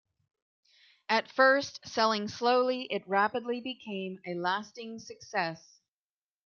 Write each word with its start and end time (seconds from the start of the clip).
At 1.09 1.29
first 1.29 1.81
selling 1.87 2.27
slowly, 2.27 2.87
it 2.89 3.07
rapidly 3.07 3.61
became 3.61 4.17
a 4.25 4.33
lasting 4.33 4.97
success. 4.97 5.77